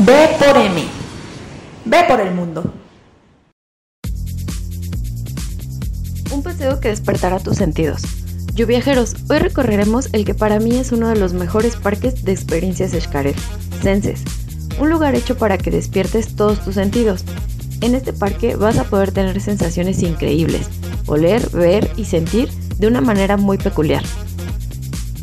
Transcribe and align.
B 0.00 0.12
por 0.40 0.56
M. 0.56 0.82
Ve 1.84 2.04
por 2.08 2.20
el 2.20 2.34
mundo. 2.34 2.64
Un 6.32 6.42
paseo 6.42 6.80
que 6.80 6.88
despertará 6.88 7.38
tus 7.38 7.58
sentidos. 7.58 8.02
Yo 8.54 8.66
viajeros, 8.66 9.14
hoy 9.30 9.38
recorreremos 9.38 10.08
el 10.12 10.24
que 10.24 10.34
para 10.34 10.58
mí 10.58 10.76
es 10.76 10.90
uno 10.90 11.08
de 11.08 11.16
los 11.16 11.32
mejores 11.32 11.76
parques 11.76 12.24
de 12.24 12.32
experiencias 12.32 12.90
Xcaret, 12.90 13.36
Senses, 13.82 14.24
un 14.80 14.90
lugar 14.90 15.14
hecho 15.14 15.36
para 15.36 15.58
que 15.58 15.70
despiertes 15.70 16.34
todos 16.34 16.64
tus 16.64 16.74
sentidos. 16.74 17.24
En 17.80 17.94
este 17.94 18.12
parque 18.12 18.56
vas 18.56 18.78
a 18.78 18.84
poder 18.84 19.12
tener 19.12 19.40
sensaciones 19.40 20.02
increíbles, 20.02 20.68
oler, 21.06 21.48
ver 21.50 21.88
y 21.96 22.06
sentir 22.06 22.48
de 22.78 22.88
una 22.88 23.00
manera 23.00 23.36
muy 23.36 23.58
peculiar. 23.58 24.02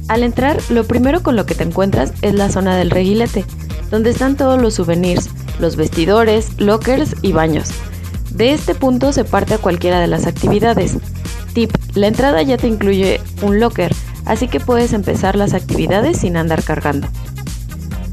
Al 0.08 0.24
entrar, 0.24 0.60
lo 0.70 0.86
primero 0.86 1.24
con 1.24 1.36
lo 1.36 1.46
que 1.46 1.56
te 1.56 1.64
encuentras 1.64 2.14
es 2.22 2.36
la 2.36 2.50
zona 2.50 2.78
del 2.78 2.90
reguilete, 2.90 3.46
donde 3.92 4.10
están 4.10 4.38
todos 4.38 4.60
los 4.60 4.74
souvenirs, 4.74 5.30
los 5.60 5.76
vestidores, 5.76 6.60
lockers 6.60 7.16
y 7.22 7.34
baños. 7.34 7.70
De 8.32 8.54
este 8.54 8.74
punto 8.74 9.14
se 9.14 9.26
parte 9.26 9.54
a 9.54 9.58
cualquiera 9.58 10.00
de 10.00 10.08
las 10.08 10.26
actividades. 10.26 10.98
Tip, 11.54 11.72
la 11.94 12.08
entrada 12.08 12.42
ya 12.42 12.58
te 12.58 12.68
incluye 12.68 13.20
un 13.42 13.60
locker, 13.60 13.94
así 14.26 14.48
que 14.48 14.62
puedes 14.62 14.94
empezar 14.94 15.36
las 15.36 15.54
actividades 15.54 16.18
sin 16.18 16.38
andar 16.38 16.64
cargando. 16.64 17.08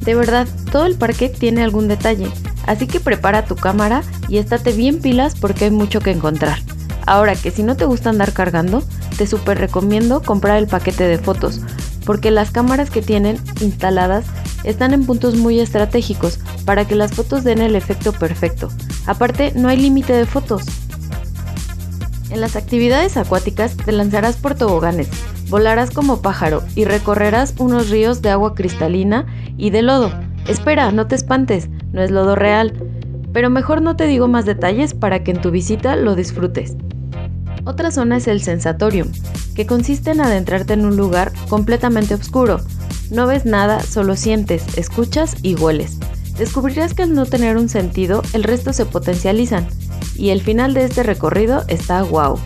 De 0.00 0.14
verdad, 0.14 0.48
todo 0.72 0.86
el 0.86 0.96
parque 0.96 1.28
tiene 1.28 1.62
algún 1.62 1.86
detalle, 1.86 2.28
así 2.66 2.86
que 2.86 2.98
prepara 2.98 3.44
tu 3.44 3.54
cámara 3.54 4.02
y 4.28 4.38
estate 4.38 4.72
bien 4.72 5.00
pilas 5.00 5.34
porque 5.38 5.66
hay 5.66 5.70
mucho 5.70 6.00
que 6.00 6.10
encontrar. 6.10 6.58
Ahora 7.06 7.36
que 7.36 7.50
si 7.50 7.62
no 7.62 7.76
te 7.76 7.84
gusta 7.84 8.10
andar 8.10 8.32
cargando, 8.32 8.82
te 9.16 9.26
super 9.26 9.58
recomiendo 9.58 10.22
comprar 10.22 10.58
el 10.58 10.66
paquete 10.66 11.04
de 11.04 11.18
fotos, 11.18 11.60
porque 12.04 12.30
las 12.30 12.50
cámaras 12.50 12.90
que 12.90 13.02
tienen 13.02 13.38
instaladas 13.60 14.24
están 14.64 14.92
en 14.92 15.06
puntos 15.06 15.36
muy 15.36 15.60
estratégicos 15.60 16.40
para 16.64 16.86
que 16.86 16.94
las 16.94 17.12
fotos 17.12 17.44
den 17.44 17.60
el 17.60 17.76
efecto 17.76 18.12
perfecto. 18.12 18.68
Aparte, 19.06 19.52
no 19.54 19.68
hay 19.68 19.78
límite 19.78 20.12
de 20.12 20.26
fotos. 20.26 20.62
En 22.30 22.40
las 22.40 22.56
actividades 22.56 23.16
acuáticas 23.16 23.76
te 23.76 23.92
lanzarás 23.92 24.36
por 24.36 24.54
toboganes, 24.54 25.08
volarás 25.48 25.90
como 25.90 26.20
pájaro 26.20 26.62
y 26.74 26.84
recorrerás 26.84 27.54
unos 27.58 27.88
ríos 27.88 28.20
de 28.20 28.30
agua 28.30 28.54
cristalina 28.54 29.26
y 29.56 29.70
de 29.70 29.82
lodo. 29.82 30.12
Espera, 30.46 30.92
no 30.92 31.06
te 31.06 31.14
espantes, 31.14 31.68
no 31.92 32.02
es 32.02 32.10
lodo 32.10 32.36
real, 32.36 32.74
pero 33.32 33.50
mejor 33.50 33.80
no 33.80 33.96
te 33.96 34.06
digo 34.06 34.28
más 34.28 34.44
detalles 34.44 34.94
para 34.94 35.24
que 35.24 35.30
en 35.30 35.40
tu 35.40 35.50
visita 35.50 35.96
lo 35.96 36.14
disfrutes. 36.14 36.76
Otra 37.64 37.90
zona 37.90 38.16
es 38.16 38.28
el 38.28 38.42
sensatorium, 38.42 39.08
que 39.54 39.66
consiste 39.66 40.10
en 40.10 40.20
adentrarte 40.20 40.72
en 40.72 40.84
un 40.84 40.96
lugar 40.96 41.32
completamente 41.48 42.14
oscuro. 42.14 42.60
No 43.10 43.26
ves 43.26 43.44
nada, 43.44 43.82
solo 43.82 44.16
sientes, 44.16 44.62
escuchas 44.76 45.36
y 45.42 45.54
hueles. 45.54 45.98
Descubrirás 46.36 46.94
que 46.94 47.02
al 47.02 47.14
no 47.14 47.26
tener 47.26 47.56
un 47.56 47.68
sentido, 47.68 48.22
el 48.32 48.44
resto 48.44 48.72
se 48.72 48.86
potencializan, 48.86 49.66
y 50.16 50.30
el 50.30 50.42
final 50.42 50.74
de 50.74 50.84
este 50.84 51.02
recorrido 51.02 51.64
está 51.68 52.02
wow. 52.02 52.38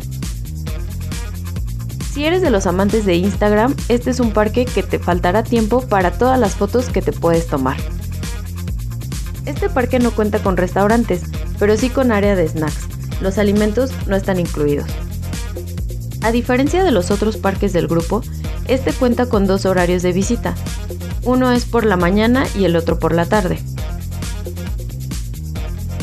Si 2.12 2.24
eres 2.24 2.42
de 2.42 2.50
los 2.50 2.66
amantes 2.66 3.06
de 3.06 3.16
Instagram, 3.16 3.74
este 3.88 4.10
es 4.10 4.20
un 4.20 4.32
parque 4.32 4.66
que 4.66 4.82
te 4.82 4.98
faltará 4.98 5.42
tiempo 5.42 5.80
para 5.80 6.12
todas 6.12 6.38
las 6.38 6.54
fotos 6.54 6.90
que 6.90 7.02
te 7.02 7.12
puedes 7.12 7.46
tomar. 7.46 7.76
Este 9.46 9.68
parque 9.68 9.98
no 9.98 10.10
cuenta 10.10 10.38
con 10.38 10.56
restaurantes, 10.56 11.22
pero 11.58 11.76
sí 11.76 11.88
con 11.88 12.12
área 12.12 12.36
de 12.36 12.46
snacks. 12.46 12.86
Los 13.20 13.38
alimentos 13.38 13.90
no 14.06 14.14
están 14.14 14.38
incluidos. 14.38 14.86
A 16.20 16.30
diferencia 16.30 16.84
de 16.84 16.92
los 16.92 17.10
otros 17.10 17.36
parques 17.36 17.72
del 17.72 17.88
grupo, 17.88 18.22
este 18.68 18.92
cuenta 18.92 19.26
con 19.26 19.46
dos 19.46 19.66
horarios 19.66 20.02
de 20.02 20.12
visita. 20.12 20.54
Uno 21.24 21.52
es 21.52 21.64
por 21.64 21.84
la 21.84 21.96
mañana 21.96 22.46
y 22.58 22.64
el 22.64 22.76
otro 22.76 22.98
por 22.98 23.14
la 23.14 23.26
tarde. 23.26 23.58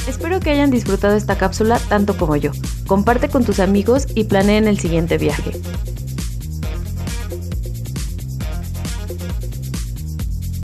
Espero 0.07 0.39
que 0.39 0.49
hayan 0.49 0.71
disfrutado 0.71 1.15
esta 1.15 1.37
cápsula 1.37 1.79
tanto 1.89 2.17
como 2.17 2.35
yo. 2.35 2.51
Comparte 2.87 3.29
con 3.29 3.45
tus 3.45 3.59
amigos 3.59 4.07
y 4.15 4.25
planeen 4.25 4.67
el 4.67 4.79
siguiente 4.79 5.17
viaje. 5.17 5.51